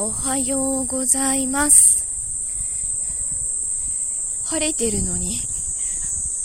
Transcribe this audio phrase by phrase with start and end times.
[0.00, 2.06] おはようございます。
[4.44, 5.40] 晴れてるのに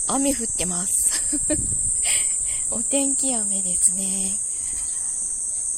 [0.08, 1.40] 雨降ってます。
[2.74, 4.40] お天気雨ですね。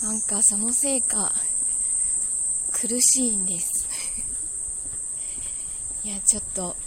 [0.04, 1.34] なんかそのせいか
[2.72, 3.86] 苦しいんです。
[6.06, 6.78] いや、ちょっと、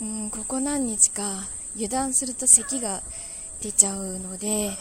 [0.00, 3.02] うん、ここ何日か油断すると咳が
[3.60, 4.78] 出ちゃうので、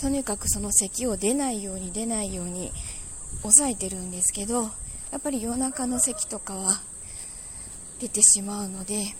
[0.00, 2.72] とにかくその咳を出ないように出ないように
[3.42, 4.62] 抑えてるんですけど
[5.10, 6.80] やっぱり夜中の咳とかは
[8.00, 9.14] 出てしまうので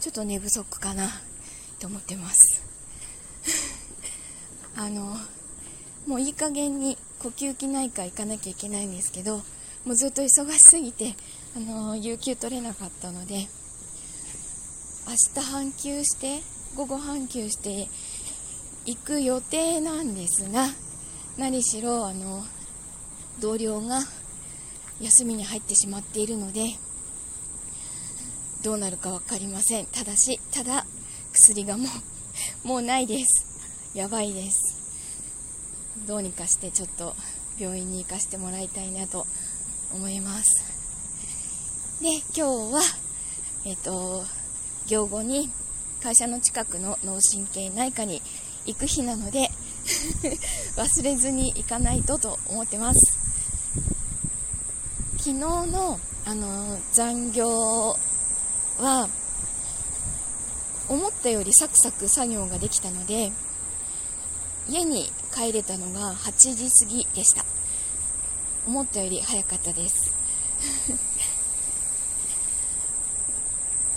[0.00, 1.08] ちょっと寝不足かな
[1.80, 2.62] と思ってます。
[4.76, 5.16] あの
[6.06, 9.42] もういい加減に呼吸器内科行かなきゃいけないんですけど
[9.84, 11.14] もうずっと忙しすぎて
[11.56, 13.46] あの有給取れなかったので
[15.06, 16.42] 明日半休して
[16.74, 17.88] 午後半休して
[18.84, 20.68] 行く予定なんですが
[21.38, 22.44] 何しろあの
[23.40, 24.00] 同僚が
[25.00, 26.76] 休みに入ってしまっているので
[28.62, 29.86] どうなるか分かりません。
[29.86, 30.86] ただしただ
[31.32, 31.88] 薬がもう
[32.66, 33.46] もうないです。
[33.92, 34.58] やばいです。
[36.06, 37.14] どうにかしてちょっと
[37.58, 39.26] 病院に行かせてもらいたいなと
[39.92, 40.50] 思います。
[42.00, 42.80] で今日は
[43.66, 44.24] えっ、と
[44.86, 45.50] 行後に
[46.02, 48.22] 会社の近くの脳神経内科に
[48.64, 49.50] 行く日なので
[50.76, 53.23] 忘れずに行かないとと思ってます。
[55.24, 57.96] 昨日の、あの残業
[58.78, 59.08] は
[60.86, 63.32] 思ったよりサクサク作業ができたので
[64.68, 67.42] 家に帰れたのが8時過ぎでした。
[68.66, 70.12] 思ったより早かったです。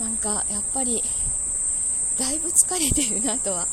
[0.00, 1.04] なんかやっぱり
[2.16, 3.68] だいぶ疲れてるなとは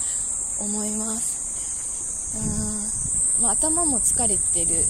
[0.59, 2.35] 思います。
[3.37, 4.85] うん、まあ、頭も疲れてる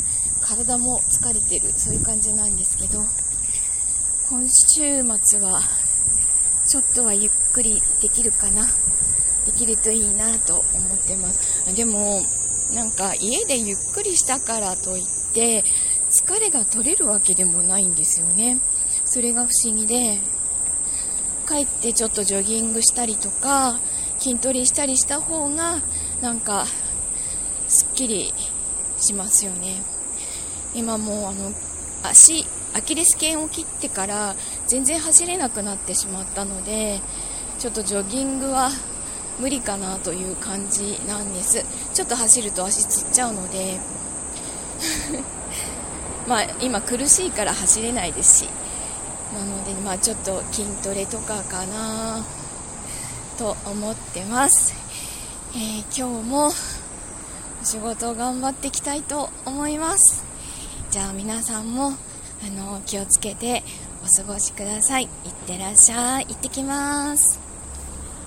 [0.45, 3.03] 体も疲れてるそういう感じなんですけど
[4.29, 5.61] 今週末は
[6.67, 8.65] ちょっとはゆっくりできるかな。
[9.45, 11.63] できるといいなと思ってます。
[11.75, 12.23] でも
[12.73, 15.63] なんか家でゆっくりしたからといって
[16.09, 18.59] 疲れが取れるわけでもないんですよね。
[19.05, 20.19] それが不思議で
[21.47, 23.79] 帰ってちょっとジョギングしたりとか
[24.17, 25.83] 筋トレしたりした方が
[26.21, 26.65] なんか
[27.67, 28.33] すっきり
[28.99, 29.94] しますよね。
[30.75, 31.51] 今もうあの
[32.03, 34.35] 足アキレス腱を切ってから
[34.67, 36.99] 全然走れなくなってしまったので
[37.57, 38.69] ちょっとジョギングは
[39.39, 41.65] 無理かなという感じなんです。
[41.93, 43.79] ちょっと走ると足つっちゃうので。
[46.27, 48.49] まあ今苦しいから走れないですし。
[49.33, 52.23] なのでまあちょっと筋トレとかかな
[53.37, 54.73] と思ってます、
[55.53, 56.51] えー、今日も
[57.63, 60.23] 仕事頑張っていきたいと思います。
[60.95, 61.91] じゃあ皆さんもあ
[62.51, 63.63] の気をつけて
[64.01, 65.03] お過ごしください。
[65.03, 65.09] いっ
[65.45, 66.25] てらっしゃい。
[66.25, 67.44] 行ってきます。